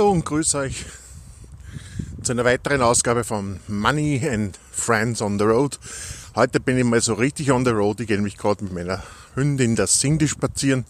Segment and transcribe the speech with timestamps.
[0.00, 0.86] Hallo und grüß euch
[2.22, 5.78] zu einer weiteren Ausgabe von Money and Friends on the Road.
[6.34, 8.00] Heute bin ich mal so richtig on the road.
[8.00, 9.02] Ich gehe nämlich gerade mit meiner
[9.34, 10.86] Hündin, der Cindy, spazieren.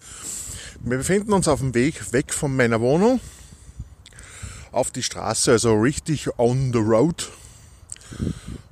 [0.84, 3.18] Wir befinden uns auf dem Weg weg von meiner Wohnung
[4.70, 7.30] auf die Straße, also richtig on the road.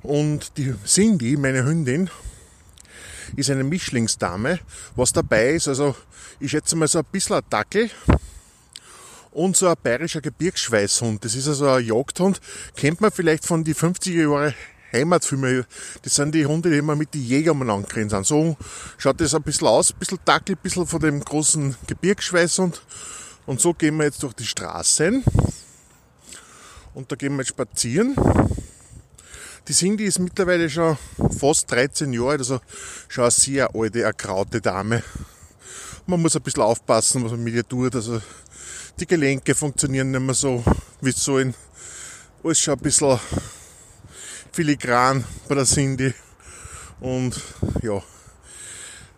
[0.03, 2.09] Und die Cindy, meine Hündin,
[3.35, 4.61] ist eine Mischlingsdame.
[4.95, 5.97] Was dabei ist, also
[6.39, 7.91] ich schätze mal so ein bisschen ein Dackel
[9.31, 11.23] und so ein bayerischer Gebirgsschweißhund.
[11.23, 12.41] Das ist also ein Jagdhund.
[12.75, 14.53] Kennt man vielleicht von die 50er Jahre
[14.91, 15.65] Heimatfilme.
[16.01, 18.25] Das sind die Hunde, die immer mit den Jägern angerannt sind.
[18.25, 18.57] So
[18.97, 22.81] schaut das ein bisschen aus, ein bisschen Dackel, ein bisschen von dem großen Gebirgsschweißhund.
[23.45, 25.23] Und so gehen wir jetzt durch die Straßen.
[26.93, 28.15] Und da gehen wir jetzt spazieren.
[29.67, 30.97] Die Cindy ist mittlerweile schon
[31.37, 32.59] fast 13 Jahre alt, also
[33.07, 35.03] schon eine sehr alte, erkraute Dame.
[36.07, 37.93] Man muss ein bisschen aufpassen, was man mit ihr tut.
[37.95, 38.19] Also
[38.99, 40.63] die Gelenke funktionieren nicht mehr so,
[40.99, 41.55] wie es sollen.
[42.43, 43.19] Alles schon ein bisschen
[44.51, 46.13] filigran bei der Cindy.
[46.99, 47.39] Und
[47.81, 48.01] ja,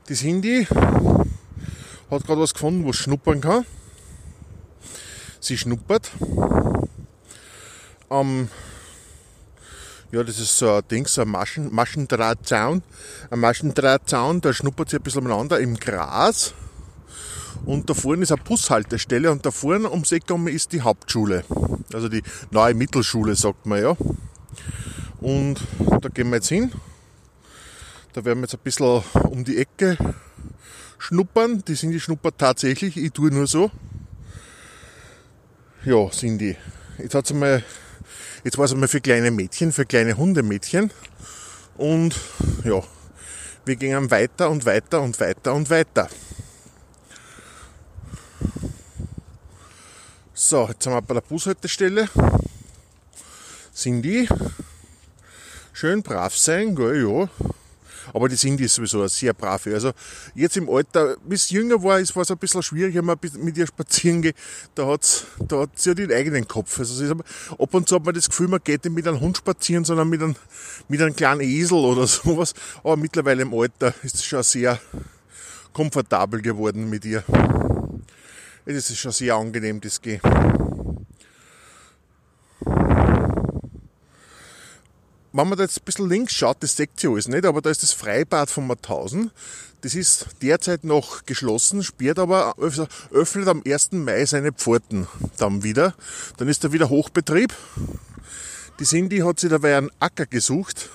[0.07, 3.65] die Cindy hat gerade was gefunden, wo schnuppern kann.
[5.39, 6.11] Sie schnuppert.
[8.11, 8.49] Ähm,
[10.11, 12.83] ja, das ist so ein Ding, so ein Maschen, Maschendrahtzaun.
[13.31, 16.53] Ein Maschendrahtzaun, da schnuppert sie ein bisschen umeinander im Gras.
[17.65, 21.43] Und da vorne ist eine Bushaltestelle und da vorne ums Eck ist die Hauptschule.
[21.93, 23.97] Also die neue Mittelschule, sagt man ja.
[25.19, 25.61] Und
[26.01, 26.71] da gehen wir jetzt hin.
[28.13, 29.97] Da werden wir jetzt ein bisschen um die Ecke
[30.97, 31.63] schnuppern.
[31.67, 32.97] Die sind die schnuppert tatsächlich.
[32.97, 33.71] Ich tue nur so.
[35.85, 36.55] Ja, sind die.
[36.97, 37.63] Jetzt hat sie mal
[38.43, 40.91] Jetzt war es einmal für kleine Mädchen, für kleine Hundemädchen.
[41.77, 42.15] Und
[42.63, 42.81] ja,
[43.65, 46.09] wir gingen weiter und weiter und weiter und weiter.
[50.43, 52.09] So, jetzt sind wir bei der Bushaltestelle.
[53.71, 54.27] Sind die
[55.71, 57.29] schön brav sein, gell, ja.
[58.11, 59.75] Aber die sind ist sowieso sehr brave.
[59.75, 59.91] Also
[60.33, 63.55] jetzt im Alter, es jünger war, ist, war es ein bisschen schwierig, wenn man mit
[63.55, 64.35] ihr spazieren geht.
[64.73, 66.79] Da hat's, da hat sie ja den eigenen Kopf.
[66.79, 69.37] Also ist, ab und zu hat man das Gefühl, man geht nicht mit einem Hund
[69.37, 70.35] spazieren, sondern mit einem,
[70.87, 72.55] mit einem kleinen Esel oder sowas.
[72.83, 74.79] Aber mittlerweile im Alter ist es schon sehr
[75.71, 77.23] komfortabel geworden mit ihr.
[78.65, 80.21] Es ist schon sehr angenehm, das geht.
[85.33, 87.69] wenn man da jetzt ein bisschen links schaut, das deckt sich alles nicht, aber da
[87.69, 89.31] ist das Freibad von Mauthausen.
[89.81, 93.93] Das ist derzeit noch geschlossen, sperrt aber, öffnet am 1.
[93.93, 95.07] Mai seine Pforten
[95.37, 95.95] dann wieder.
[96.37, 97.53] Dann ist da wieder Hochbetrieb.
[98.79, 100.89] Die Cindy hat sich dabei einen Acker gesucht.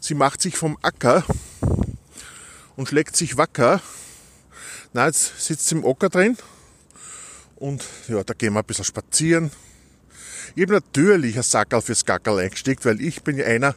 [0.00, 1.24] Sie macht sich vom Acker
[2.76, 3.80] und schlägt sich wacker.
[4.92, 6.38] Na, jetzt sitzt sie im Acker drin.
[7.64, 9.50] Und ja, da gehen wir ein bisschen spazieren,
[10.54, 13.74] ich habe natürlich ein Sackerl fürs Gackerl eingesteckt, weil ich bin ja einer,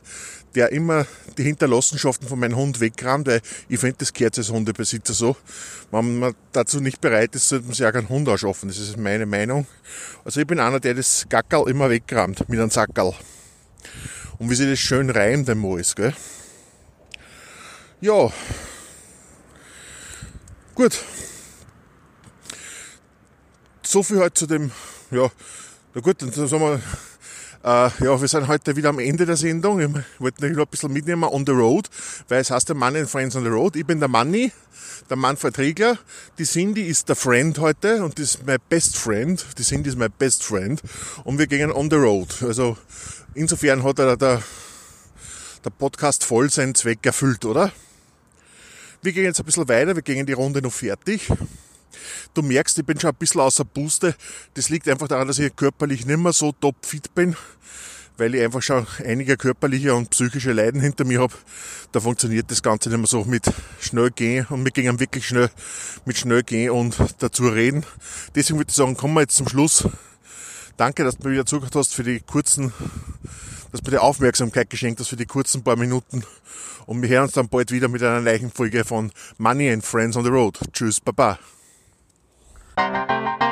[0.55, 5.13] der immer die Hinterlassenschaften von meinem Hund wegrammt, weil ich finde, das gehört als Hundebesitzer
[5.13, 5.37] so.
[5.89, 8.67] Wenn man dazu nicht bereit ist, sollte man sich auch keinen Hund ausschaffen.
[8.67, 9.65] Das ist meine Meinung.
[10.25, 13.13] Also ich bin einer, der das Gackerl immer wegrammt mit einem Sackerl.
[14.37, 16.13] Und wie sich das schön reimt, dem Mois, gell?
[18.01, 18.29] Ja.
[20.75, 21.01] Gut.
[23.89, 24.69] So viel halt zu dem,
[25.11, 25.31] ja,
[25.93, 26.81] na gut, dann sagen wir,
[27.63, 29.79] äh, ja, wir sind heute wieder am Ende der Sendung.
[29.79, 29.89] Ich
[30.19, 31.89] wollte noch ein bisschen mitnehmen, on the road,
[32.27, 33.77] weil es heißt der Money and Friends on the Road.
[33.77, 34.51] Ich bin der Manni,
[35.09, 35.97] der Manfred Riegler.
[36.37, 39.45] Die Cindy ist der Friend heute und das ist mein Best Friend.
[39.57, 40.81] Die Cindy ist mein Best Friend.
[41.23, 42.43] Und wir gehen on the road.
[42.43, 42.77] Also,
[43.35, 44.43] insofern hat er der,
[45.63, 47.71] der Podcast voll seinen Zweck erfüllt, oder?
[49.01, 51.31] Wir gehen jetzt ein bisschen weiter, wir gehen die Runde noch fertig.
[52.33, 54.15] Du merkst, ich bin schon ein bisschen außer Puste.
[54.53, 57.35] Das liegt einfach daran, dass ich körperlich nicht mehr so topfit bin,
[58.17, 61.33] weil ich einfach schon einige körperliche und psychische Leiden hinter mir habe.
[61.91, 63.45] Da funktioniert das Ganze nicht mehr so mit
[63.79, 65.49] schnell gehen und wir gehen wirklich schnell
[66.05, 67.85] mit schnell gehen und dazu reden.
[68.35, 69.87] Deswegen würde ich sagen, kommen wir jetzt zum Schluss.
[70.77, 72.71] Danke, dass du mir wieder zugehört hast für die kurzen,
[73.71, 76.23] dass du mir die Aufmerksamkeit geschenkt hast für die kurzen paar Minuten.
[76.85, 80.15] Und wir hören uns dann bald wieder mit einer neuen Folge von Money and Friends
[80.15, 80.59] on the Road.
[80.71, 81.39] Tschüss, Baba.
[82.77, 83.46] Thank you.